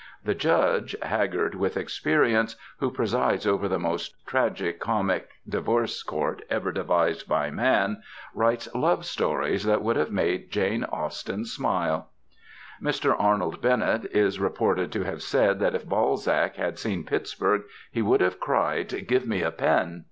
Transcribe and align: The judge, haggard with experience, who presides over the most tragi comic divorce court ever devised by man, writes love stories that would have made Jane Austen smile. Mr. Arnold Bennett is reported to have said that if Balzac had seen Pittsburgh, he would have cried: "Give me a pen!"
The 0.23 0.33
judge, 0.33 0.95
haggard 1.03 1.53
with 1.53 1.77
experience, 1.77 2.55
who 2.79 2.89
presides 2.89 3.45
over 3.45 3.67
the 3.67 3.77
most 3.77 4.15
tragi 4.25 4.73
comic 4.73 5.29
divorce 5.47 6.01
court 6.01 6.41
ever 6.49 6.71
devised 6.71 7.27
by 7.27 7.51
man, 7.51 8.01
writes 8.33 8.67
love 8.73 9.05
stories 9.05 9.63
that 9.65 9.83
would 9.83 9.97
have 9.97 10.09
made 10.09 10.49
Jane 10.49 10.83
Austen 10.85 11.45
smile. 11.45 12.09
Mr. 12.81 13.15
Arnold 13.15 13.61
Bennett 13.61 14.05
is 14.05 14.39
reported 14.39 14.91
to 14.93 15.03
have 15.03 15.21
said 15.21 15.59
that 15.59 15.75
if 15.75 15.87
Balzac 15.87 16.55
had 16.55 16.79
seen 16.79 17.03
Pittsburgh, 17.05 17.61
he 17.91 18.01
would 18.01 18.21
have 18.21 18.39
cried: 18.39 19.05
"Give 19.07 19.27
me 19.27 19.43
a 19.43 19.51
pen!" 19.51 19.99